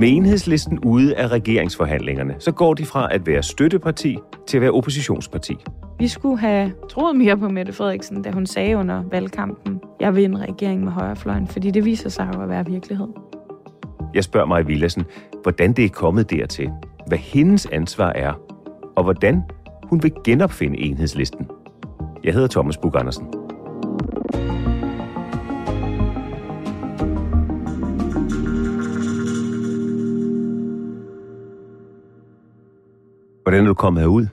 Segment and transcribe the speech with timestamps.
[0.00, 4.70] Med enhedslisten ude af regeringsforhandlingerne, så går de fra at være støtteparti til at være
[4.70, 5.56] oppositionsparti.
[5.98, 10.24] Vi skulle have troet mere på Mette Frederiksen, da hun sagde under valgkampen, jeg vil
[10.24, 13.08] en regering med højrefløjen, fordi det viser sig jo at være virkelighed.
[14.14, 15.04] Jeg spørger mig Villassen,
[15.42, 16.70] hvordan det er kommet dertil,
[17.06, 18.32] hvad hendes ansvar er,
[18.96, 19.42] og hvordan
[19.82, 21.46] hun vil genopfinde enhedslisten.
[22.24, 23.39] Jeg hedder Thomas Bug Andersen.
[33.50, 34.26] Hvordan er du kommet herud?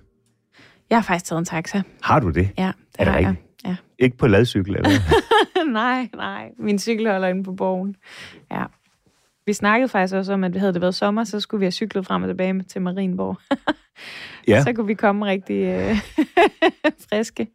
[0.89, 1.81] Jeg har faktisk taget en taxa.
[2.03, 2.49] Har du det?
[2.57, 3.45] Ja, det Er det rigtigt?
[3.65, 3.75] Ja.
[3.99, 4.89] Ikke på ladcykel, eller
[5.71, 6.49] nej, nej.
[6.59, 7.95] Min cykel holder inde på borgen.
[8.51, 8.63] Ja.
[9.45, 12.05] Vi snakkede faktisk også om, at havde det været sommer, så skulle vi have cyklet
[12.05, 13.37] frem og tilbage til Marienborg.
[14.47, 14.63] Ja.
[14.63, 15.97] Så kunne vi komme rigtig øh,
[17.09, 17.47] friske.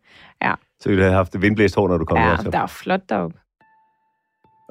[0.43, 2.53] Ja, Så ville du have haft vindblæst hår, når du kom ja hertil.
[2.53, 3.39] der er flot deroppe.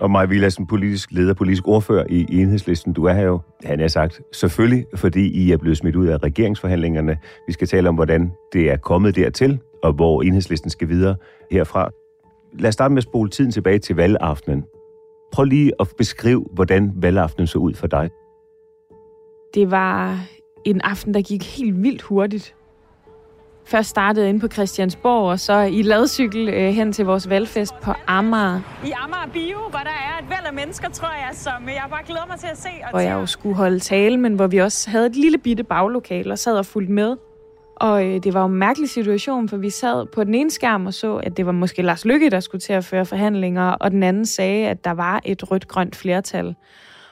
[0.01, 2.93] Og Maja Villadsen, politisk leder, politisk ordfører i enhedslisten.
[2.93, 6.23] Du er her jo, han har sagt, selvfølgelig, fordi I er blevet smidt ud af
[6.23, 7.17] regeringsforhandlingerne.
[7.47, 11.15] Vi skal tale om, hvordan det er kommet dertil, og hvor enhedslisten skal videre
[11.51, 11.89] herfra.
[12.59, 14.63] Lad os starte med at spole tiden tilbage til valgaftenen.
[15.33, 18.09] Prøv lige at beskrive, hvordan valgaftenen så ud for dig.
[19.53, 20.19] Det var
[20.65, 22.55] en aften, der gik helt vildt hurtigt.
[23.65, 27.93] Først startede inde på Christiansborg, og så i ladcykel øh, hen til vores valgfest på
[28.07, 31.83] Amager, i Amager Bio, hvor der er et væld af mennesker, tror jeg, som jeg
[31.89, 32.69] bare glæder mig til at se.
[32.83, 35.63] Og hvor jeg jo skulle holde tale, men hvor vi også havde et lille bitte
[35.63, 37.15] baglokale og sad og fulgte med.
[37.75, 40.85] Og øh, det var jo en mærkelig situation, for vi sad på den ene skærm
[40.85, 43.91] og så, at det var måske Lars Lykke, der skulle til at føre forhandlinger, og
[43.91, 46.55] den anden sagde, at der var et rødt-grønt flertal.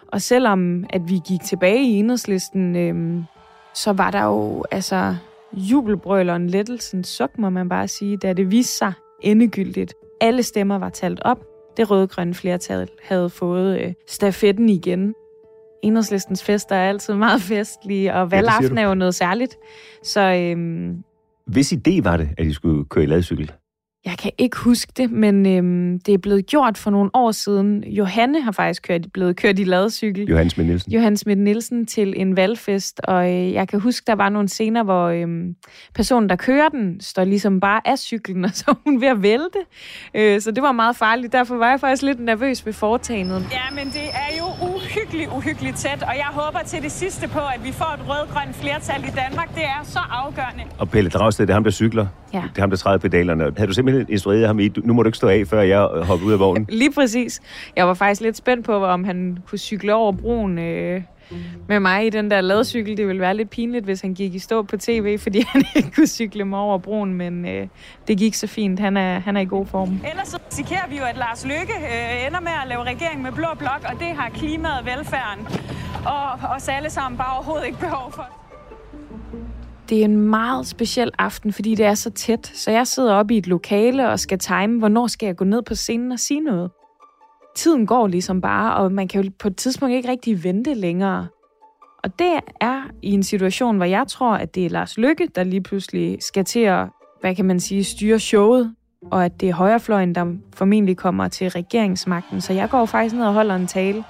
[0.08, 3.24] Og selvom at vi gik tilbage i enhedslisten, øh,
[3.74, 5.16] så var der jo altså
[5.54, 9.94] jubelbrøl og en lettelsens suk, må man bare sige, da det viste sig endegyldigt.
[10.22, 11.46] Alle stemmer var talt op.
[11.78, 15.14] Det røde-grønne flertal havde fået øh, stafetten igen.
[15.84, 18.82] Enhedslistens fester er altid meget festlige, og valgaften du.
[18.82, 19.58] er jo noget særligt.
[20.04, 21.04] Så øhm,
[21.46, 23.52] Hvis idé var det, at I skulle køre i ladcykel?
[24.06, 27.84] Jeg kan ikke huske det, men øhm, det er blevet gjort for nogle år siden.
[27.84, 30.26] Johanne har faktisk kørt, blevet kørt i ladcykel.
[30.30, 30.92] Johannes Schmidt Nielsen.
[30.92, 34.84] Johan Schmidt Nielsen til en valgfest, og øh, jeg kan huske, der var nogle scener,
[34.84, 35.28] hvor øh,
[35.96, 39.22] personen, der kører den, står ligesom bare af cyklen, og så er hun ved at
[39.22, 39.60] vælte.
[40.14, 41.34] Øh, så det var meget farligt.
[41.34, 43.46] Derfor var jeg faktisk lidt nervøs ved foretagendet.
[43.52, 47.40] Ja, men det er jo uhyggeligt, uhyggeligt tæt, og jeg håber til det sidste på,
[47.40, 49.56] at vi får et rød-grønt flertal i Danmark.
[49.56, 50.64] Det er så afgørende.
[50.78, 52.08] Og Pelle Dragsted, det er ham, der cykler.
[52.34, 52.42] Ja.
[52.50, 53.44] Det er ham, der træder pedalerne.
[53.58, 55.80] Havde du simpelthen instrueret ham i, "Du- nu må du ikke stå af, før jeg
[55.80, 56.66] hopper ud af vognen?
[56.82, 57.42] Lige præcis.
[57.76, 61.02] Jeg var faktisk lidt spændt på, om han kunne cykle over broen øh,
[61.68, 62.98] med mig i den der ladcykel.
[62.98, 65.92] Det ville være lidt pinligt, hvis han gik i stå på tv, fordi han ikke
[65.96, 67.68] kunne cykle mig over broen, men øh,
[68.08, 68.80] det gik så fint.
[68.80, 70.00] Han er, han er i god form.
[70.12, 73.32] Ellers så risikerer vi jo, at Lars Løkke øh, ender med at lave regering med
[73.32, 75.48] blå blok, og det har klimaet, velfærden
[76.06, 78.28] og os alle sammen bare overhovedet ikke behov for.
[79.90, 82.52] Det er en meget speciel aften, fordi det er så tæt.
[82.54, 85.62] Så jeg sidder oppe i et lokale og skal time, hvornår skal jeg gå ned
[85.62, 86.72] på scenen og sige noget.
[87.56, 91.28] Tiden går ligesom bare, og man kan jo på et tidspunkt ikke rigtig vente længere.
[92.04, 95.44] Og det er i en situation, hvor jeg tror, at det er Lars Lykke, der
[95.44, 96.88] lige pludselig skal til at,
[97.22, 98.76] hvad kan man sige, styre showet,
[99.12, 100.26] og at det er højrefløjen, der
[100.56, 102.42] formentlig kommer til regeringsmagten.
[102.42, 104.04] Så jeg går faktisk ned og holder en tale.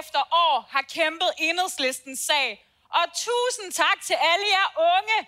[0.00, 2.48] Efter år har kæmpet enhedslistens sag.
[2.98, 5.18] Og tusind tak til alle jer unge,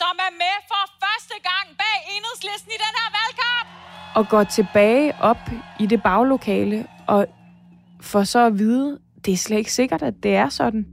[0.00, 3.66] som er med for første gang bag enhedslisten i den her valgkamp.
[4.18, 5.42] Og går tilbage op
[5.82, 6.78] i det baglokale
[7.08, 7.26] og
[8.00, 10.86] for så at vide, det er slet ikke sikkert, at det er sådan.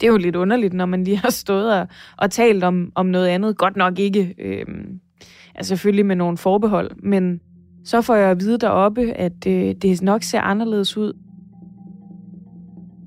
[0.00, 3.06] Det er jo lidt underligt, når man lige har stået og, og talt om, om
[3.06, 3.58] noget andet.
[3.58, 4.66] Godt nok ikke, øh,
[5.54, 7.40] altså selvfølgelig med nogle forbehold, men
[7.84, 11.12] så får jeg at vide deroppe, at øh, det nok ser anderledes ud.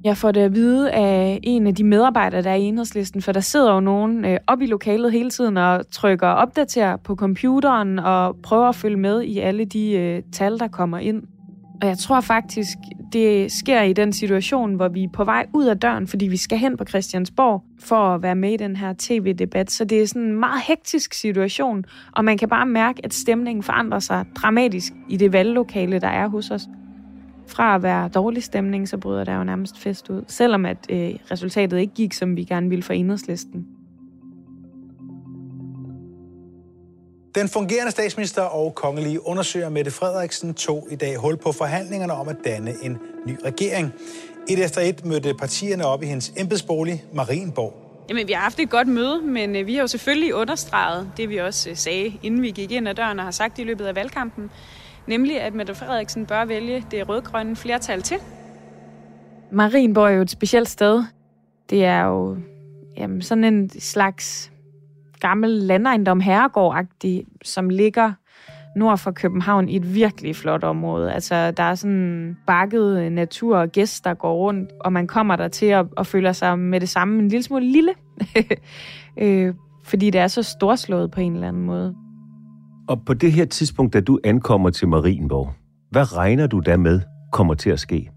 [0.04, 3.32] Jeg får det at vide af en af de medarbejdere, der er i enhedslisten, for
[3.32, 8.00] der sidder jo nogen øh, op i lokalet hele tiden og trykker opdater på computeren
[8.00, 11.24] og prøver at følge med i alle de øh, tal, der kommer ind.
[11.82, 12.78] Og jeg tror faktisk,
[13.14, 16.38] det sker i den situation, hvor vi er på vej ud af døren, fordi vi
[16.38, 19.72] skal hen på Christiansborg for at være med i den her tv-debat.
[19.72, 23.64] Så det er sådan en meget hektisk situation, og man kan bare mærke, at stemningen
[23.64, 26.68] forandrer sig dramatisk i det valglokale, der er hos os.
[27.50, 31.16] Fra at være dårlig stemning, så bryder der jo nærmest fest ud, selvom at øh,
[31.32, 33.68] resultatet ikke gik, som vi gerne ville for enhedslisten.
[37.36, 42.28] Den fungerende statsminister og kongelige undersøger Mette Frederiksen tog i dag hul på forhandlingerne om
[42.28, 42.98] at danne en
[43.28, 43.94] ny regering.
[44.50, 47.74] Et efter et mødte partierne op i hendes embedsbolig Marienborg.
[48.10, 51.30] Jamen, vi har haft et godt møde, men øh, vi har jo selvfølgelig understreget det,
[51.30, 53.86] vi også øh, sagde, inden vi gik ind ad døren og har sagt i løbet
[53.86, 54.52] af valgkampen,
[55.08, 58.18] nemlig at Mette Frederiksen bør vælge det rødgrønne flertal til.
[59.52, 61.04] Marienborg er jo et specielt sted.
[61.70, 62.38] Det er jo
[62.98, 64.52] jamen, sådan en slags
[65.20, 66.86] gammel landejendom herregård
[67.44, 68.14] som ligger
[68.76, 71.14] nord for København i et virkelig flot område.
[71.14, 75.48] Altså, der er sådan bakket natur og gæst, der går rundt, og man kommer der
[75.48, 77.94] til at, at føle sig med det samme en lille smule lille.
[79.22, 79.54] øh,
[79.84, 81.96] fordi det er så storslået på en eller anden måde.
[82.90, 85.54] Og på det her tidspunkt, da du ankommer til Marienborg,
[85.92, 87.02] hvad regner du da med
[87.32, 88.12] kommer til at ske?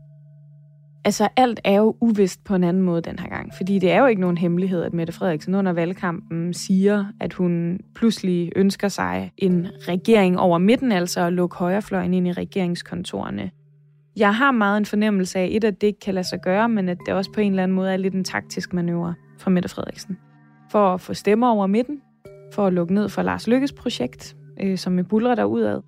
[1.05, 4.01] Altså, alt er jo uvist på en anden måde den her gang, fordi det er
[4.01, 9.33] jo ikke nogen hemmelighed, at Mette Frederiksen under valgkampen siger, at hun pludselig ønsker sig
[9.39, 13.51] en regering over midten, altså at lukke højrefløjen ind i regeringskontorene.
[14.17, 16.89] Jeg har meget en fornemmelse af, et, at det ikke kan lade sig gøre, men
[16.89, 19.69] at det også på en eller anden måde er lidt en taktisk manøvre fra Mette
[19.69, 20.19] Frederiksen.
[20.71, 22.01] For at få stemmer over midten,
[22.53, 25.81] for at lukke ned for Lars Lykkes projekt, øh, som er bulrer derudad.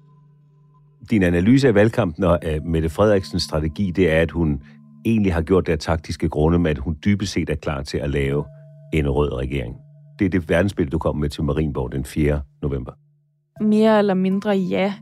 [1.11, 4.63] Din analyse af valgkampen og af Mette Frederiksens strategi, det er, at hun
[5.05, 7.99] egentlig har gjort det af taktiske grunde med, at hun dybest set er klar til
[7.99, 8.45] at lave
[8.93, 9.77] en rød regering.
[10.19, 12.41] Det er det verdensbillede, du kom med til Marienborg den 4.
[12.63, 12.93] november.
[13.61, 14.95] Mere eller mindre ja.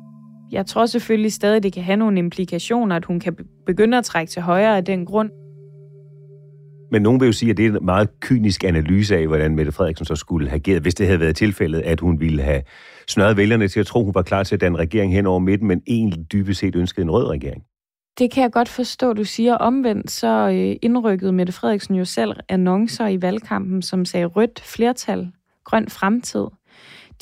[0.53, 3.37] Jeg tror selvfølgelig stadig, det kan have nogle implikationer, at hun kan
[3.67, 5.31] begynde at trække til højre af den grund.
[6.93, 9.73] Men nogen vil jo sige, at det er en meget kynisk analyse af, hvordan Mette
[9.73, 12.63] Frederiksen så skulle have ageret, hvis det havde været tilfældet, at hun ville have
[13.09, 15.69] snørret vælgerne til at tro, hun var klar til at danne regering hen over midten,
[15.69, 17.63] men egentlig dybest set ønskede en rød regering.
[18.19, 19.55] Det kan jeg godt forstå, du siger.
[19.55, 25.33] Omvendt så øh, indrykkede Mette Frederiksen jo selv annoncer i valgkampen, som sagde rødt flertal,
[25.65, 26.47] grøn fremtid.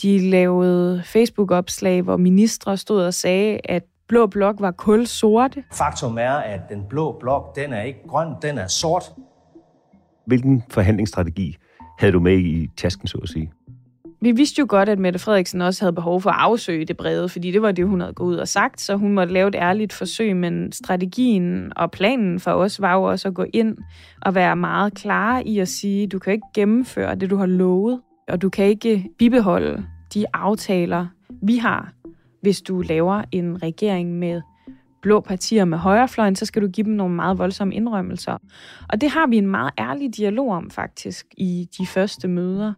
[0.02, 5.64] De lavede Facebook-opslag, hvor ministre stod og sagde, at blå blok var kul sorte.
[5.72, 9.12] Faktum er, at den blå blok, den er ikke grøn, den er sort.
[10.30, 11.56] Hvilken forhandlingsstrategi
[11.98, 13.52] havde du med i tasken, så at sige?
[14.20, 17.28] Vi vidste jo godt, at Mette Frederiksen også havde behov for at afsøge det brede,
[17.28, 19.54] fordi det var det, hun havde gået ud og sagt, så hun måtte lave et
[19.54, 23.76] ærligt forsøg, men strategien og planen for os var jo også at gå ind
[24.22, 28.00] og være meget klar i at sige, du kan ikke gennemføre det, du har lovet,
[28.28, 29.84] og du kan ikke bibeholde
[30.14, 31.06] de aftaler,
[31.42, 31.92] vi har,
[32.42, 34.40] hvis du laver en regering med
[35.02, 38.38] blå partier med højrefløjen, så skal du give dem nogle meget voldsomme indrømmelser.
[38.88, 42.72] Og det har vi en meget ærlig dialog om faktisk i de første møder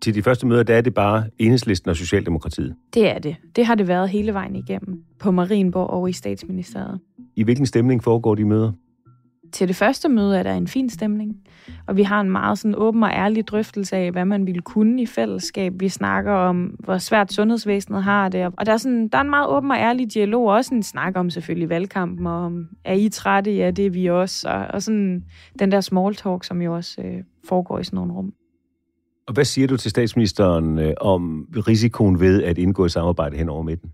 [0.00, 2.74] til de første møder, der er det bare enhedslisten og Socialdemokratiet.
[2.94, 3.36] Det er det.
[3.56, 7.00] Det har det været hele vejen igennem på Marienborg og i statsministeriet.
[7.36, 8.72] I hvilken stemning foregår de møder?
[9.52, 11.36] Til det første møde er der en fin stemning,
[11.86, 15.02] og vi har en meget sådan åben og ærlig drøftelse af, hvad man ville kunne
[15.02, 15.72] i fællesskab.
[15.76, 19.30] Vi snakker om, hvor svært sundhedsvæsenet har det, og der er, sådan, der er en
[19.30, 22.94] meget åben og ærlig dialog, og også en snak om selvfølgelig valgkampen, og om, er
[22.94, 23.52] I trætte?
[23.52, 25.24] Ja, det er vi også, og, og sådan
[25.58, 28.32] den der small talk, som jo også øh, foregår i sådan nogle rum.
[29.28, 33.48] Og hvad siger du til statsministeren øh, om risikoen ved at indgå i samarbejde hen
[33.48, 33.90] over midten?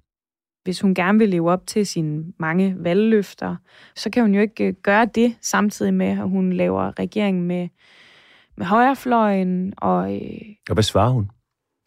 [0.64, 3.56] Hvis hun gerne vil leve op til sine mange valgløfter,
[3.94, 7.68] så kan hun jo ikke øh, gøre det samtidig med, at hun laver regering med,
[8.56, 9.74] med højrefløjen.
[9.76, 11.30] Og, øh, og hvad svarer hun?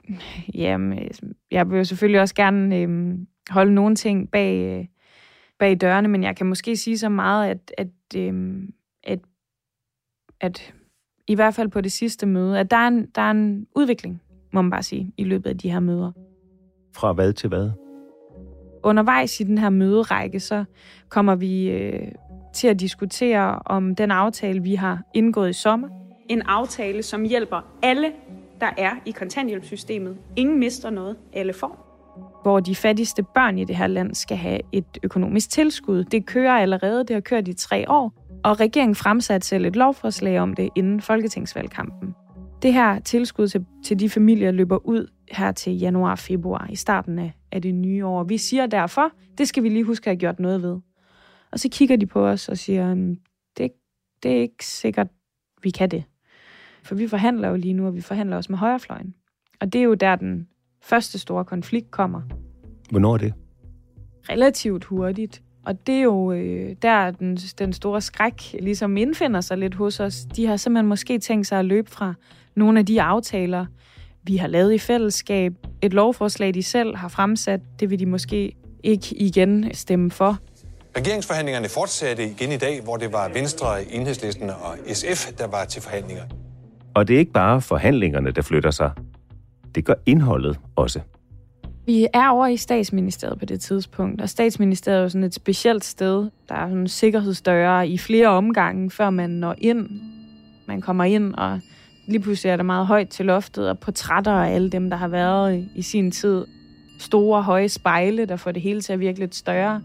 [0.63, 1.09] Jamen,
[1.51, 3.17] jeg vil jo selvfølgelig også gerne øh,
[3.49, 4.85] holde nogle ting bag, øh,
[5.59, 8.61] bag dørene, men jeg kan måske sige så meget, at, at, øh,
[9.03, 9.19] at,
[10.39, 10.73] at
[11.27, 14.21] i hvert fald på det sidste møde, at der er en, der er en udvikling,
[14.53, 16.11] må man bare sige, i løbet af de her møder.
[16.95, 17.86] Fra hvad til hvad?
[18.87, 20.65] Undervejs i den her møderække, så
[21.09, 22.11] kommer vi øh,
[22.53, 25.87] til at diskutere om den aftale, vi har indgået i sommer.
[26.29, 28.11] En aftale, som hjælper alle,
[28.59, 30.17] der er i kontanthjælpssystemet.
[30.35, 31.87] Ingen mister noget, alle får
[32.41, 36.03] hvor de fattigste børn i det her land skal have et økonomisk tilskud.
[36.03, 38.13] Det kører allerede, det har kørt i tre år,
[38.43, 42.15] og regeringen fremsatte selv et lovforslag om det inden folketingsvalgkampen.
[42.61, 47.31] Det her tilskud til, til de familier løber ud her til januar-februar i starten af,
[47.51, 48.23] af det nye år.
[48.23, 50.79] Vi siger derfor, det skal vi lige huske at have gjort noget ved.
[51.51, 52.95] Og så kigger de på os og siger,
[53.57, 53.71] det,
[54.23, 55.07] det er ikke sikkert,
[55.63, 56.03] vi kan det.
[56.83, 59.13] For vi forhandler jo lige nu, og vi forhandler også med højrefløjen.
[59.59, 60.47] Og det er jo der, den
[60.81, 62.21] første store konflikt kommer.
[62.89, 63.33] Hvornår er det?
[64.29, 65.43] Relativt hurtigt.
[65.65, 69.99] Og det er jo øh, der, den, den store skræk ligesom indfinder sig lidt hos
[69.99, 70.25] os.
[70.35, 72.13] De har simpelthen måske tænkt sig at løbe fra
[72.55, 73.65] nogle af de aftaler,
[74.27, 75.53] vi har lavet i fællesskab.
[75.81, 80.37] Et lovforslag, de selv har fremsat, det vil de måske ikke igen stemme for.
[80.97, 85.81] Regeringsforhandlingerne fortsatte igen i dag, hvor det var Venstre, Enhedslisten og SF, der var til
[85.81, 86.23] forhandlinger.
[86.93, 88.91] Og det er ikke bare forhandlingerne, der flytter sig.
[89.75, 90.99] Det gør indholdet også.
[91.85, 95.85] Vi er over i statsministeriet på det tidspunkt, og statsministeriet er jo sådan et specielt
[95.85, 96.29] sted.
[96.49, 99.89] Der er sådan sikkerhedsdøre i flere omgange, før man når ind.
[100.67, 101.59] Man kommer ind, og
[102.07, 105.07] lige pludselig er der meget højt til loftet, og portrætter af alle dem, der har
[105.07, 106.45] været i sin tid.
[106.99, 109.81] Store, høje spejle, der får det hele til at virke lidt større.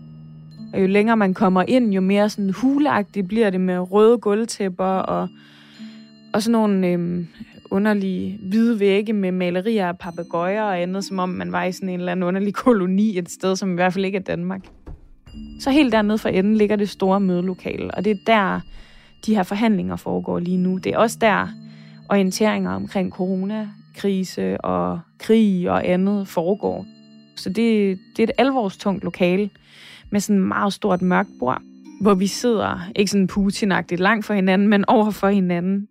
[0.73, 4.85] Og jo længere man kommer ind, jo mere sådan huleagtigt bliver det med røde gulvtæpper
[4.85, 5.29] og,
[6.33, 7.27] og sådan nogle øhm,
[7.71, 11.89] underlige hvide vægge med malerier af papegøjer og andet, som om man var i sådan
[11.89, 14.61] en eller anden underlig koloni et sted, som i hvert fald ikke er Danmark.
[15.61, 18.61] Så helt dernede for enden ligger det store mødelokale, og det er der,
[19.27, 20.77] de her forhandlinger foregår lige nu.
[20.77, 21.49] Det er også der,
[22.09, 26.87] orienteringer omkring coronakrise og krig og andet foregår.
[27.37, 29.51] Så det, det er et alvorstungt lokale
[30.11, 31.63] med sådan et meget stort mørkt bord,
[32.01, 35.89] hvor vi sidder, ikke sådan putin langt for hinanden, men over for hinanden.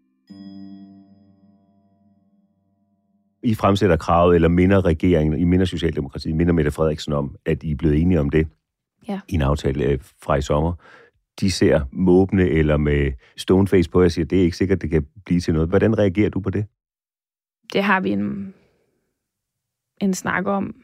[3.43, 7.71] I fremsætter kravet, eller minder regeringen, I minder Socialdemokratiet, minder Mette Frederiksen om, at I
[7.71, 8.47] er blevet enige om det
[9.07, 9.19] ja.
[9.27, 10.73] i en aftale øh, fra i sommer.
[11.41, 15.05] De ser måbne eller med stoneface på og siger, det er ikke sikkert, det kan
[15.25, 15.69] blive til noget.
[15.69, 16.65] Hvordan reagerer du på det?
[17.73, 18.53] Det har vi en,
[20.01, 20.75] en snak om.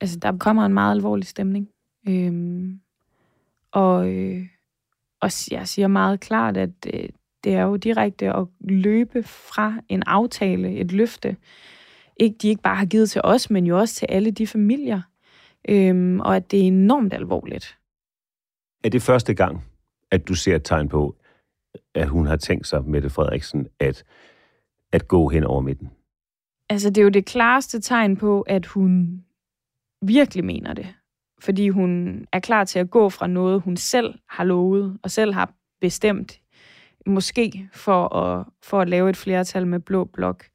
[0.00, 1.68] Altså, der kommer en meget alvorlig stemning.
[2.08, 2.80] Øhm,
[3.72, 4.46] og, øh,
[5.20, 7.08] og jeg siger meget klart, at øh,
[7.44, 11.36] det er jo direkte at løbe fra en aftale, et løfte,
[12.16, 15.00] ikke, de ikke bare har givet til os, men jo også til alle de familier.
[15.68, 17.78] Øhm, og at det er enormt alvorligt.
[18.84, 19.64] Er det første gang,
[20.10, 21.16] at du ser et tegn på,
[21.94, 24.04] at hun har tænkt sig, Mette Frederiksen, at,
[24.92, 25.90] at gå hen over midten?
[26.68, 29.24] Altså, det er jo det klareste tegn på, at hun
[30.02, 30.86] virkelig mener det.
[31.40, 35.34] Fordi hun er klar til at gå fra noget, hun selv har lovet og selv
[35.34, 36.40] har bestemt,
[37.06, 40.49] måske for at, for at lave et flertal med blå blok.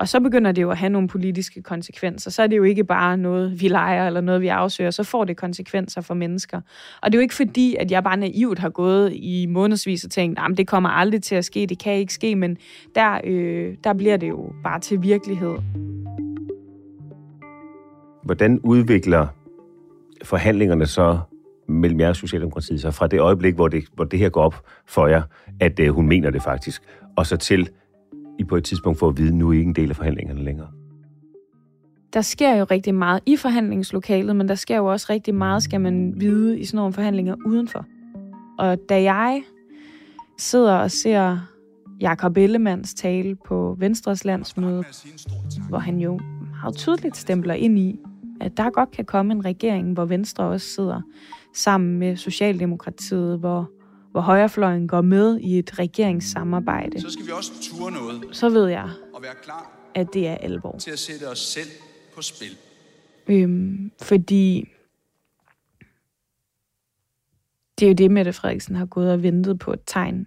[0.00, 2.30] Og så begynder det jo at have nogle politiske konsekvenser.
[2.30, 4.90] Så er det jo ikke bare noget, vi leger eller noget, vi afsøger.
[4.90, 6.60] Så får det konsekvenser for mennesker.
[7.02, 10.10] Og det er jo ikke fordi, at jeg bare naivt har gået i månedsvis og
[10.10, 12.56] tænkt, at det kommer aldrig til at ske, det kan ikke ske, men
[12.94, 15.56] der, øh, der bliver det jo bare til virkelighed.
[18.24, 19.26] Hvordan udvikler
[20.24, 21.18] forhandlingerne så
[21.68, 24.64] mellem jer og Socialdemokratiet så fra det øjeblik, hvor det, hvor det her går op
[24.86, 25.22] for jer,
[25.60, 26.82] at øh, hun mener det faktisk,
[27.16, 27.68] og så til
[28.38, 29.96] i på et tidspunkt får at vide, at nu er I ikke en del af
[29.96, 30.68] forhandlingerne længere?
[32.12, 35.80] Der sker jo rigtig meget i forhandlingslokalet, men der sker jo også rigtig meget, skal
[35.80, 37.86] man vide, i sådan nogle forhandlinger udenfor.
[38.58, 39.42] Og da jeg
[40.38, 41.38] sidder og ser
[42.00, 44.84] Jakob Ellemands tale på Venstres landsmøde,
[45.68, 46.20] hvor han jo
[46.62, 47.98] meget tydeligt stempler ind i,
[48.40, 51.00] at der godt kan komme en regering, hvor Venstre også sidder
[51.54, 53.70] sammen med Socialdemokratiet, hvor
[54.16, 58.22] hvor højrefløjen går med i et regeringssamarbejde, så skal vi også ture noget.
[58.32, 60.78] Så ved jeg, og være klar at det er alvor.
[60.78, 61.68] Til at sætte os selv
[62.14, 62.56] på spil.
[63.28, 64.68] Øhm, fordi
[67.78, 70.26] det er jo det, Mette Frederiksen har gået og ventet på et tegn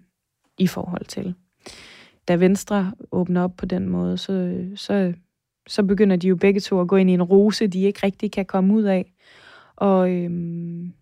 [0.58, 1.36] i forhold til.
[2.28, 5.14] Da Venstre åbner op på den måde, så, så,
[5.68, 8.32] så begynder de jo begge to at gå ind i en rose, de ikke rigtig
[8.32, 9.14] kan komme ud af.
[9.76, 10.94] Og, øhm,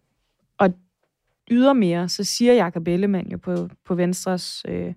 [1.52, 4.94] ydermere, så siger Jakob Ellemann jo på, på Venstres øh,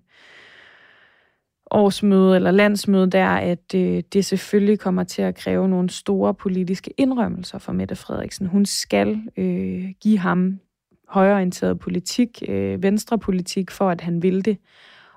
[1.71, 6.93] årsmøde eller landsmøde der, at øh, det selvfølgelig kommer til at kræve nogle store politiske
[6.97, 8.47] indrømmelser for Mette Frederiksen.
[8.47, 10.59] Hun skal øh, give ham
[11.07, 14.57] højreorienteret politik, øh, venstrepolitik, for at han vil det.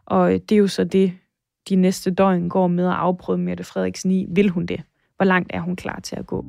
[0.07, 1.13] Og øh, det er jo så det,
[1.69, 4.27] de næste døgn går med at afprøve Mette Frederiksen i.
[4.31, 4.83] Vil hun det?
[5.17, 6.45] Hvor langt er hun klar til at gå?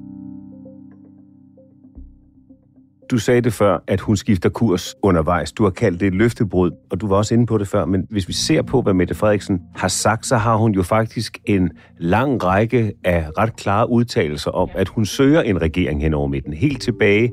[3.11, 5.51] Du sagde det før, at hun skifter kurs undervejs.
[5.51, 7.85] Du har kaldt det et løftebrud, og du var også inde på det før.
[7.85, 11.37] Men hvis vi ser på, hvad Mette Frederiksen har sagt, så har hun jo faktisk
[11.45, 16.27] en lang række af ret klare udtalelser om, at hun søger en regering hen over
[16.27, 16.53] midten.
[16.53, 17.31] Helt tilbage,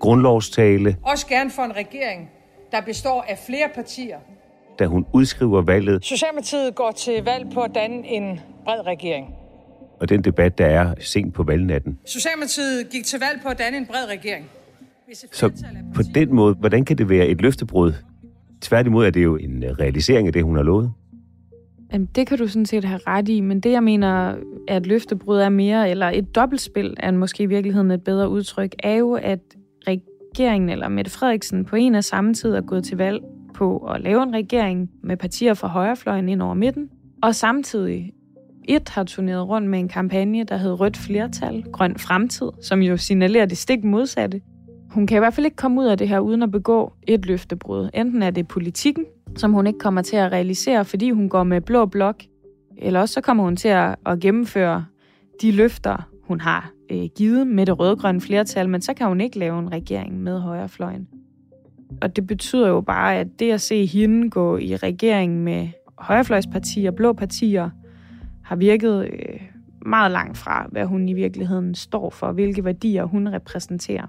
[0.00, 0.96] grundlovstale.
[1.02, 2.30] Også gerne for en regering,
[2.72, 4.16] der består af flere partier.
[4.78, 6.04] Da hun udskriver valget.
[6.04, 9.26] Socialdemokratiet går til valg på at danne en bred regering.
[10.00, 11.98] Og den debat, der er sent på valgnatten.
[12.06, 14.50] Socialdemokratiet gik til valg på at danne en bred regering.
[15.32, 15.50] Så
[15.94, 17.92] på den måde, hvordan kan det være et løftebrud?
[18.60, 20.92] Tværtimod er det jo en øh, realisering af det, hun har lovet.
[21.92, 24.36] Jamen, det kan du sådan set have ret i, men det, jeg mener, er
[24.68, 28.94] at løftebrud er mere, eller et dobbeltspil, er måske i virkeligheden et bedre udtryk, er
[28.94, 29.40] jo, at
[29.88, 33.20] regeringen eller Mette Frederiksen på en og samme tid er gået til valg
[33.54, 36.90] på at lave en regering med partier fra højrefløjen ind over midten,
[37.22, 38.12] og samtidig
[38.68, 42.96] et har turneret rundt med en kampagne, der hed Rødt Flertal, Grøn Fremtid, som jo
[42.96, 44.40] signalerer det stik modsatte.
[44.90, 47.26] Hun kan i hvert fald ikke komme ud af det her uden at begå et
[47.26, 47.90] løftebrud.
[47.94, 49.04] Enten er det politikken,
[49.36, 52.22] som hun ikke kommer til at realisere, fordi hun går med blå blok,
[52.78, 54.84] eller også så kommer hun til at, at gennemføre
[55.42, 59.38] de løfter, hun har øh, givet med det rødgrønne flertal, men så kan hun ikke
[59.38, 61.08] lave en regering med højrefløjen.
[62.02, 65.68] Og det betyder jo bare, at det at se hende gå i regering med
[65.98, 67.70] højrefløjspartier, blå partier,
[68.44, 69.40] har virket øh,
[69.86, 74.06] meget langt fra, hvad hun i virkeligheden står for, hvilke værdier hun repræsenterer.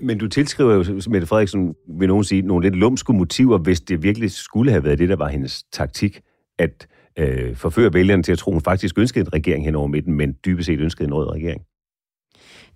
[0.00, 4.02] Men du tilskriver jo Mette Frederiksen, vil nogen sige, nogle lidt lumske motiver, hvis det
[4.02, 6.20] virkelig skulle have været det, der var hendes taktik,
[6.58, 6.88] at
[7.18, 10.36] øh, forføre vælgerne til at tro, hun faktisk ønskede en regering hen over midten, men
[10.44, 11.62] dybest set ønskede en rød regering.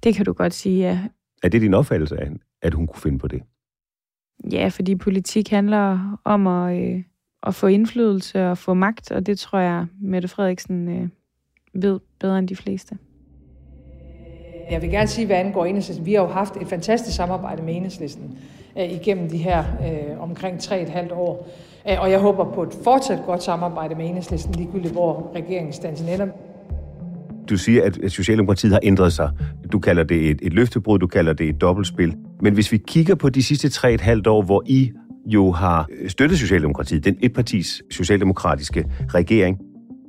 [0.04, 1.00] Det kan du godt sige, ja.
[1.42, 2.30] Er det din opfattelse af,
[2.62, 3.42] at hun kunne finde på det?
[4.52, 7.02] Ja, fordi politik handler om at, øh,
[7.42, 11.08] at få indflydelse og få magt, og det tror jeg, Mette Frederiksen øh,
[11.74, 12.98] ved bedre end de fleste.
[14.72, 16.06] Jeg vil gerne sige, hvad angår enhedslisten.
[16.06, 18.38] Vi har jo haft et fantastisk samarbejde med enhedslisten
[18.78, 21.48] øh, igennem de her øh, omkring 3,5 år.
[21.90, 26.26] Øh, og jeg håber på et fortsat godt samarbejde med enhedslisten, ligegyldigt hvor regeringsstansen ender.
[27.50, 29.30] Du siger, at Socialdemokratiet har ændret sig.
[29.72, 32.14] Du kalder det et, et løftebrud, du kalder det et dobbeltspil.
[32.40, 34.92] Men hvis vi kigger på de sidste 3,5 år, hvor I
[35.26, 39.58] jo har øh, støttet Socialdemokratiet, den etpartis socialdemokratiske regering,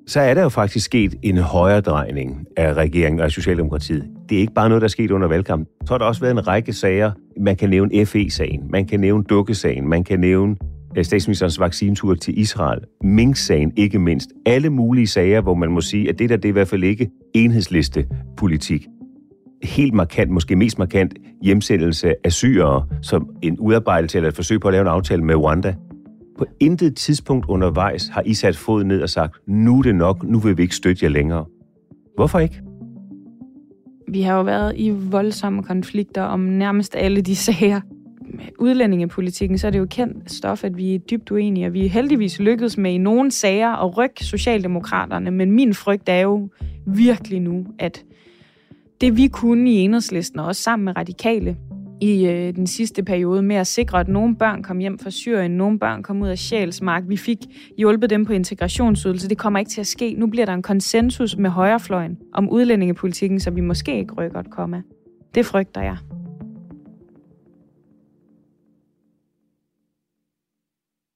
[0.08, 4.10] så er der jo faktisk sket en højere drejning af regeringen og af Socialdemokratiet.
[4.30, 5.68] Det er ikke bare noget, der er sket under valgkampen.
[5.86, 7.12] Så har der også været en række sager.
[7.40, 10.56] Man kan nævne FE-sagen, man kan nævne Dukkesagen, man kan nævne
[10.98, 14.30] øh, statsministerens vaccinetur til Israel, Mink-sagen ikke mindst.
[14.46, 16.84] Alle mulige sager, hvor man må sige, at det der det er i hvert fald
[16.84, 18.88] ikke enhedsliste politik.
[19.64, 24.68] Helt markant, måske mest markant, hjemsendelse af syrere som en udarbejdelse eller et forsøg på
[24.68, 25.76] at lave en aftale med Rwanda.
[26.38, 30.24] På intet tidspunkt undervejs har I sat fod ned og sagt, nu er det nok,
[30.24, 31.46] nu vil vi ikke støtte jer længere.
[32.16, 32.62] Hvorfor ikke?
[34.08, 37.82] Vi har jo været i voldsomme konflikter om nærmest alle de sager.
[38.34, 41.86] Med udlændingepolitikken, så er det jo kendt stof, at vi er dybt uenige, og vi
[41.86, 46.50] er heldigvis lykkedes med i nogle sager at rykke Socialdemokraterne, men min frygt er jo
[46.86, 48.04] virkelig nu, at
[49.02, 51.58] det vi kunne i enhedslisten, og også sammen med radikale,
[52.04, 55.52] i øh, den sidste periode med at sikre, at nogle børn kom hjem fra Syrien,
[55.52, 57.04] nogle børn kom ud af Sjælsmark.
[57.08, 57.38] Vi fik
[57.78, 59.30] hjulpet dem på integrationsydelse.
[59.30, 60.14] Det kommer ikke til at ske.
[60.14, 64.52] Nu bliver der en konsensus med højrefløjen om udlændingepolitikken, så vi måske ikke rykker et
[64.52, 64.82] komma.
[65.36, 65.98] Det frygter jeg.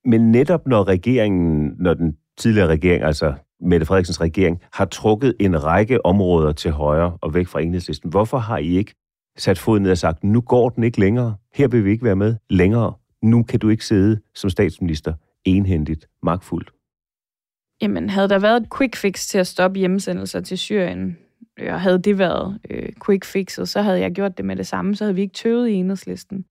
[0.05, 5.63] Men netop når regeringen, når den tidligere regering, altså Mette Frederiksens regering, har trukket en
[5.63, 8.93] række områder til højre og væk fra enhedslisten, hvorfor har I ikke
[9.37, 11.35] sat foden ned og sagt, nu går den ikke længere.
[11.53, 12.93] Her vil vi ikke være med længere.
[13.21, 15.13] Nu kan du ikke sidde som statsminister
[15.45, 16.71] enhændigt, magtfuldt.
[17.81, 21.17] Jamen, havde der været et quick fix til at stoppe hjemsendelser til Syrien,
[21.59, 24.67] øh, og havde det været øh, quick fixet, så havde jeg gjort det med det
[24.67, 26.45] samme, så havde vi ikke tøvet i enhedslisten.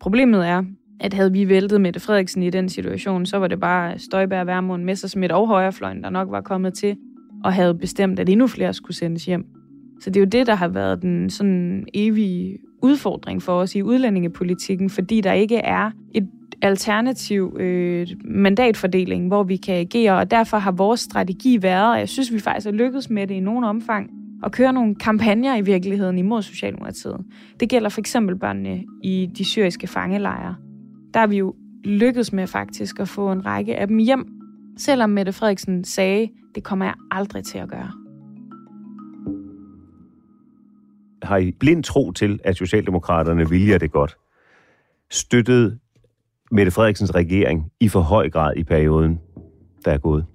[0.00, 0.64] Problemet er,
[1.00, 4.84] at havde vi væltet Mette Frederiksen i den situation, så var det bare Støjberg, Værmund,
[4.84, 6.96] Messersmith og Højrefløjen, der nok var kommet til,
[7.44, 9.59] og havde bestemt, at endnu flere skulle sendes hjem.
[10.00, 13.82] Så det er jo det, der har været den sådan evige udfordring for os i
[13.82, 16.28] udlændingepolitikken, fordi der ikke er et
[16.62, 22.08] alternativ øh, mandatfordeling, hvor vi kan agere, og derfor har vores strategi været, og jeg
[22.08, 24.10] synes, vi faktisk har lykkedes med det i nogen omfang,
[24.44, 27.16] at køre nogle kampagner i virkeligheden imod Socialdemokratiet.
[27.60, 30.54] Det gælder for eksempel børnene i de syriske fangelejre.
[31.14, 34.26] Der har vi jo lykkedes med faktisk at få en række af dem hjem,
[34.76, 37.99] selvom Mette Frederiksen sagde, det kommer jeg aldrig til at gøre.
[41.22, 44.16] Har i blind tro til, at Socialdemokraterne viljer det godt,
[45.10, 45.78] støttet
[46.50, 49.20] Mette Frederiksens regering i for høj grad i perioden,
[49.84, 50.26] der er gået?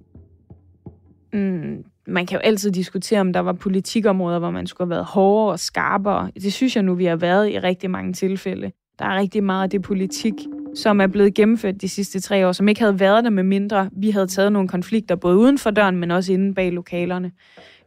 [1.32, 5.04] Mm, man kan jo altid diskutere, om der var politikområder, hvor man skulle have været
[5.04, 6.30] hårdere og skarpere.
[6.34, 8.72] Det synes jeg nu, vi har været i rigtig mange tilfælde.
[8.98, 10.34] Der er rigtig meget af det politik,
[10.74, 13.90] som er blevet gennemført de sidste tre år, som ikke havde været der med mindre.
[13.92, 17.32] Vi havde taget nogle konflikter, både uden for døren, men også inde bag lokalerne,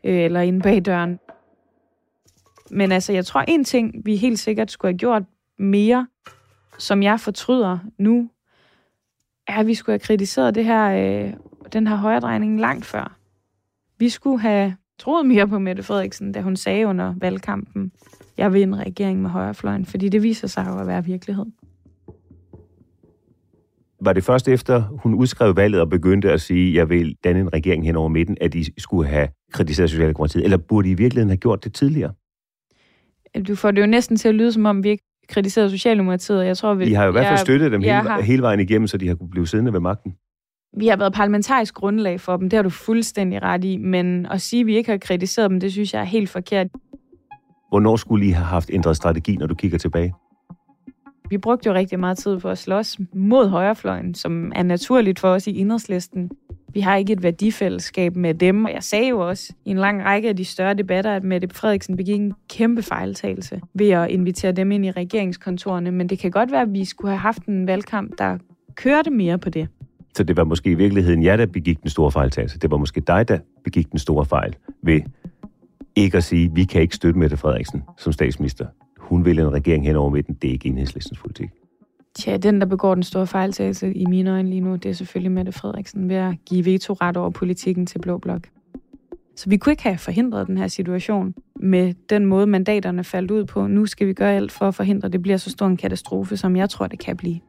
[0.03, 1.19] øh, eller inde bag døren.
[2.71, 5.23] Men altså, jeg tror, en ting, vi helt sikkert skulle have gjort
[5.59, 6.07] mere,
[6.77, 8.29] som jeg fortryder nu,
[9.47, 10.85] er, at vi skulle have kritiseret det her,
[11.25, 11.33] øh,
[11.73, 13.17] den her højredrejning langt før.
[13.97, 17.91] Vi skulle have troet mere på Mette Frederiksen, da hun sagde under valgkampen,
[18.37, 21.45] jeg vil en regering med højrefløjen, fordi det viser sig jo at være virkelighed.
[24.01, 27.53] Var det først efter, hun udskrev valget og begyndte at sige, jeg vil danne en
[27.53, 30.43] regering hen over midten, at de skulle have kritiseret Socialdemokratiet?
[30.43, 32.13] Eller burde de i virkeligheden have gjort det tidligere?
[33.47, 36.45] Du får det jo næsten til at lyde, som om vi ikke kritiserede Socialdemokratiet.
[36.45, 38.59] Jeg tror, vi, I har jo i hvert fald støttet dem hele, har, hele vejen
[38.59, 40.15] igennem, så de har kunne blive siddende ved magten.
[40.77, 44.41] Vi har været parlamentarisk grundlag for dem, det har du fuldstændig ret i, men at
[44.41, 46.67] sige, at vi ikke har kritiseret dem, det synes jeg er helt forkert.
[47.69, 50.13] Hvornår skulle I have haft ændret strategi, når du kigger tilbage?
[51.29, 55.29] Vi brugte jo rigtig meget tid på at slås mod højrefløjen, som er naturligt for
[55.29, 56.31] os i enhedslisten.
[56.73, 60.03] Vi har ikke et værdifællesskab med dem, og jeg sagde jo også i en lang
[60.03, 64.51] række af de større debatter, at Mette Frederiksen begik en kæmpe fejltagelse ved at invitere
[64.51, 67.67] dem ind i regeringskontorene, men det kan godt være, at vi skulle have haft en
[67.67, 68.37] valgkamp, der
[68.75, 69.67] kørte mere på det.
[70.15, 72.59] Så det var måske i virkeligheden jer, der begik den store fejltagelse.
[72.59, 75.01] Det var måske dig, der begik den store fejl ved
[75.95, 78.65] ikke at sige, vi kan ikke støtte Mette Frederiksen som statsminister.
[78.97, 80.37] Hun vil en regering hen over midten.
[80.41, 81.49] Det er ikke enhedslistens politik.
[82.19, 85.31] Tja, den, der begår den store fejltagelse i mine øjne lige nu, det er selvfølgelig
[85.31, 88.47] Mette Frederiksen ved at give veto-ret over politikken til Blå Blok.
[89.35, 93.45] Så vi kunne ikke have forhindret den her situation med den måde, mandaterne faldt ud
[93.45, 93.67] på.
[93.67, 96.37] Nu skal vi gøre alt for at forhindre, at det bliver så stor en katastrofe,
[96.37, 97.39] som jeg tror, det kan blive.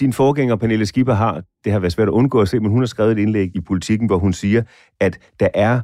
[0.00, 2.78] Din forgænger, Pernille Skipper, har, det har været svært at undgå at se, men hun
[2.78, 4.62] har skrevet et indlæg i politikken, hvor hun siger,
[5.00, 5.80] at der er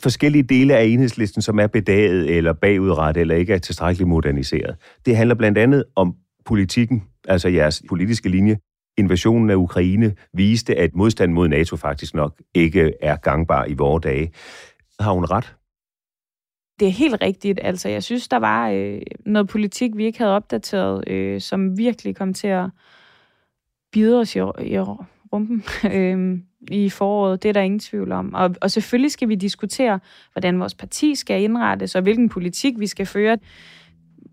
[0.00, 4.76] forskellige dele af enhedslisten, som er bedaget eller bagudrettet eller ikke er tilstrækkeligt moderniseret.
[5.06, 8.58] Det handler blandt andet om politikken, altså jeres politiske linje.
[8.98, 14.00] Invasionen af Ukraine viste, at modstand mod NATO faktisk nok ikke er gangbar i vore
[14.00, 14.32] dage.
[15.00, 15.54] Har hun ret?
[16.80, 17.60] Det er helt rigtigt.
[17.62, 22.16] Altså, jeg synes, der var øh, noget politik, vi ikke havde opdateret, øh, som virkelig
[22.16, 22.70] kom til at
[23.92, 24.78] bide os i, i
[25.32, 25.64] rumpen.
[25.92, 26.38] øh,
[26.70, 27.42] i foråret.
[27.42, 28.34] Det er der ingen tvivl om.
[28.34, 30.00] Og, og selvfølgelig skal vi diskutere,
[30.32, 33.38] hvordan vores parti skal indrettes, og hvilken politik vi skal føre.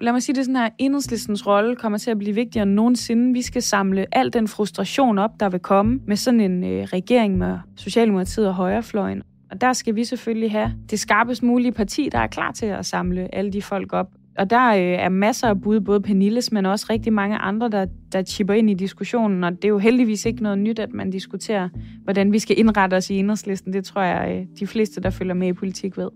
[0.02, 3.34] Lad mig sige det sådan her, enhedslistens rolle kommer til at blive vigtigere end nogensinde.
[3.34, 7.38] Vi skal samle al den frustration op, der vil komme med sådan en øh, regering
[7.38, 9.24] med Socialdemokratiet og Højrefløjen.
[9.52, 12.86] Og der skal vi selvfølgelig have det skarpest mulige parti, der er klar til at
[12.86, 14.08] samle alle de folk op.
[14.38, 17.86] Og der øh, er masser af bud, både Pernilles, men også rigtig mange andre, der,
[18.12, 19.44] der chipper ind i diskussionen.
[19.44, 21.70] Og det er jo heldigvis ikke noget nyt, at man diskuterer,
[22.04, 23.74] hvordan vi skal indrette os i enhedslisten.
[23.74, 26.10] Det tror jeg, øh, de fleste, der følger med i politik, ved.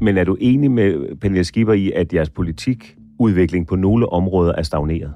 [0.00, 4.62] Men er du enig med Pernille Skipper i, at jeres politikudvikling på nogle områder er
[4.62, 5.12] stagneret?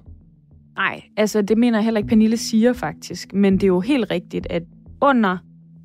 [0.77, 3.35] Nej, altså det mener jeg heller ikke, Pernille siger faktisk.
[3.35, 4.63] Men det er jo helt rigtigt, at
[5.03, 5.39] under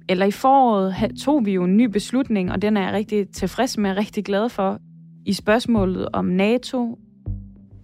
[0.09, 3.77] eller i foråret tog vi jo en ny beslutning, og den er jeg rigtig tilfreds
[3.77, 4.79] med og rigtig glad for,
[5.25, 6.97] i spørgsmålet om NATO.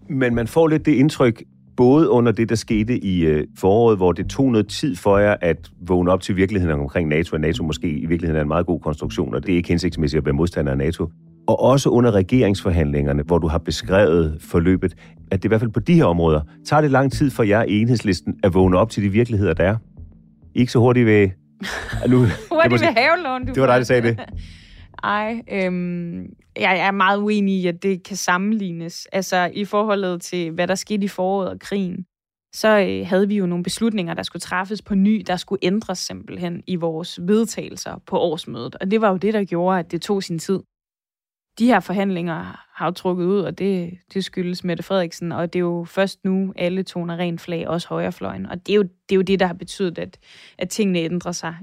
[0.10, 1.44] Men man får lidt det indtryk,
[1.78, 5.36] både under det, der skete i øh, foråret, hvor det tog noget tid for jer
[5.42, 8.66] at vågne op til virkeligheden omkring NATO, og NATO måske i virkeligheden er en meget
[8.66, 11.10] god konstruktion, og det er ikke hensigtsmæssigt at være modstander af NATO.
[11.48, 14.96] Og også under regeringsforhandlingerne, hvor du har beskrevet forløbet,
[15.32, 17.64] at det i hvert fald på de her områder, tager det lang tid for jer
[17.64, 19.76] i enhedslisten at vågne op til de virkeligheder, der er.
[20.56, 21.30] Ikke så hurtigt ved...
[22.10, 22.18] Nu,
[22.52, 24.20] hurtigt ved havelån, du Det var dig, der sagde det.
[25.04, 29.06] Ej, øhm, jeg er meget uenig i, at det kan sammenlignes.
[29.06, 32.06] Altså i forholdet til, hvad der skete i foråret og krigen,
[32.54, 36.00] så øh, havde vi jo nogle beslutninger, der skulle træffes på ny, der skulle ændres
[36.00, 38.76] simpelthen i vores vedtagelser på årsmødet.
[38.76, 40.60] Og det var jo det, der gjorde, at det tog sin tid.
[41.60, 45.60] De her forhandlinger har jo trukket ud, og det, det skyldes Mette Frederiksen, og det
[45.60, 48.46] er jo først nu, alle toner rent flag, også højrefløjen.
[48.46, 50.20] Og det er jo det, er jo det der har betydet, at,
[50.58, 51.56] at tingene ændrer sig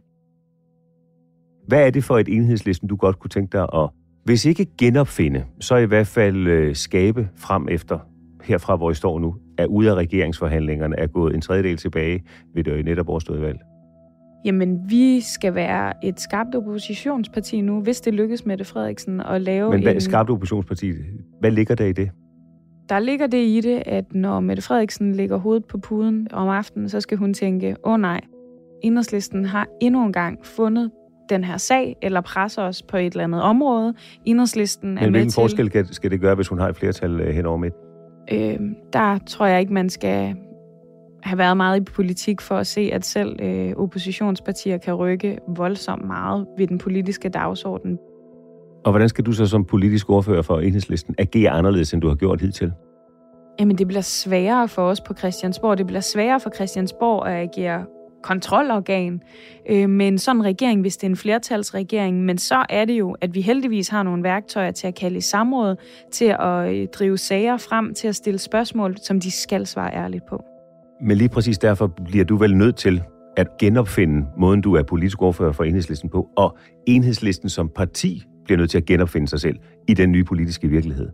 [1.68, 3.88] hvad er det for et enhedslisten, du godt kunne tænke dig at,
[4.24, 7.98] hvis ikke genopfinde, så i hvert fald øh, skabe frem efter,
[8.44, 12.22] herfra hvor I står nu, er ude af regeringsforhandlingerne, er gået en tredjedel tilbage
[12.54, 13.59] ved det netop overstået valg?
[14.44, 19.40] Jamen, vi skal være et skarpt oppositionsparti nu, hvis det lykkes med det Frederiksen at
[19.40, 20.00] lave Men hvad, en...
[20.00, 20.92] skarpt oppositionsparti,
[21.40, 22.11] hvad ligger der i det?
[22.88, 26.88] Der ligger det i det, at når Mette Frederiksen lægger hovedet på puden om aftenen,
[26.88, 28.20] så skal hun tænke, åh oh, nej,
[28.83, 30.90] Enhedslisten har endnu en gang fundet
[31.31, 33.95] den her sag, eller presser os på et eller andet område.
[34.25, 35.35] Enhedslisten er Men hvilken til...
[35.35, 37.75] forskel skal det gøre, hvis hun har et flertal øh, hen over midt?
[38.33, 38.59] Øh,
[38.93, 40.35] der tror jeg ikke, man skal
[41.23, 46.07] have været meget i politik for at se, at selv øh, oppositionspartier kan rykke voldsomt
[46.07, 47.99] meget ved den politiske dagsorden.
[48.85, 52.14] Og hvordan skal du så som politisk ordfører for enhedslisten agere anderledes, end du har
[52.14, 52.73] gjort hidtil?
[53.61, 55.79] Jamen, det bliver sværere for os på Christiansborg.
[55.79, 57.85] Det bliver sværere for Christiansborg at agere
[58.22, 59.20] kontrolorgan
[59.70, 62.24] øh, med en sådan regering, hvis det er en flertalsregering.
[62.24, 65.20] Men så er det jo, at vi heldigvis har nogle værktøjer til at kalde i
[65.20, 65.76] samråd,
[66.12, 70.26] til at øh, drive sager frem, til at stille spørgsmål, som de skal svare ærligt
[70.28, 70.44] på.
[71.00, 73.02] Men lige præcis derfor bliver du vel nødt til
[73.37, 78.59] at genopfinde måden, du er politisk ordfører for enhedslisten på, og enhedslisten som parti bliver
[78.59, 79.57] nødt til at genopfinde sig selv
[79.88, 81.09] i den nye politiske virkelighed.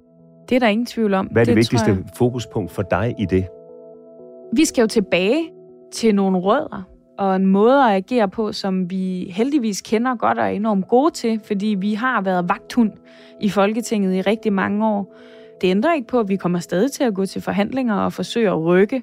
[0.48, 1.26] Det er der ingen tvivl om.
[1.26, 3.46] Hvad er det, det vigtigste fokuspunkt for dig i det?
[4.56, 5.50] Vi skal jo tilbage
[5.92, 10.44] til nogle rødder og en måde at agere på, som vi heldigvis kender godt og
[10.44, 12.92] er enormt gode til, fordi vi har været vagthund
[13.40, 15.16] i Folketinget i rigtig mange år.
[15.60, 18.48] Det ændrer ikke på, at vi kommer stadig til at gå til forhandlinger og forsøge
[18.48, 19.02] at rykke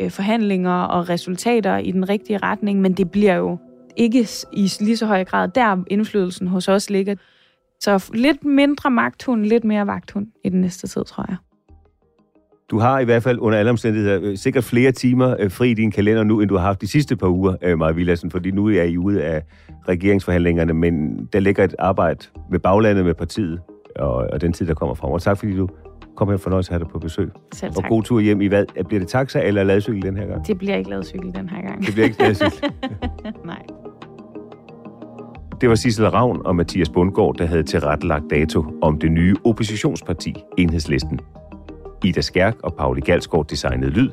[0.00, 3.58] øh, forhandlinger og resultater i den rigtige retning, men det bliver jo
[3.96, 7.14] ikke i lige så høj grad der indflydelsen hos os ligger.
[7.80, 11.36] Så lidt mindre magthund, lidt mere vagthund i den næste tid, tror jeg.
[12.72, 15.74] Du har i hvert fald under alle omstændigheder øh, sikkert flere timer øh, fri i
[15.74, 18.50] din kalender nu, end du har haft de sidste par uger, øh, Maja Villadsen, fordi
[18.50, 19.42] nu er I ude af
[19.88, 23.60] regeringsforhandlingerne, men der ligger et arbejde med baglandet med partiet,
[23.96, 25.10] og, og den tid, der kommer frem.
[25.10, 25.68] Og tak fordi du
[26.16, 27.30] kom her fornøjelse at have dig på besøg.
[27.54, 27.88] Selv Og tak.
[27.88, 28.84] god tur hjem i hvad?
[28.88, 30.46] Bliver det taxa eller ladcykel den her gang?
[30.46, 31.86] Det bliver ikke lavet cykel den her gang.
[31.86, 32.70] Det bliver ikke ladcykel.
[33.44, 33.62] Nej.
[35.60, 40.34] Det var Sissel Ravn og Mathias Bundgaard, der havde tilrettelagt dato om det nye oppositionsparti,
[40.58, 41.20] Enhedslisten.
[42.04, 44.10] Ida Skærk og Pauli Galsgaard designede lyd.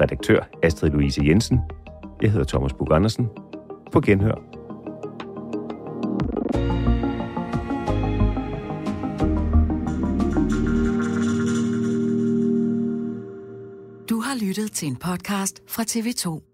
[0.00, 1.60] Redaktør Astrid Louise Jensen.
[2.22, 3.28] Jeg hedder Thomas Bug Andersen.
[3.92, 4.34] På genhør.
[14.08, 16.49] Du har lyttet til en podcast fra TV2.